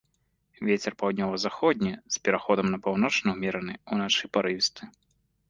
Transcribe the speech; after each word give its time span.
Вецер 0.69 0.95
паўднёва-заходні 1.01 1.91
з 2.15 2.23
пераходам 2.25 2.67
на 2.73 2.81
паўночны 2.89 3.27
ўмераны, 3.37 3.73
уначы 3.93 4.33
парывісты. 4.35 4.83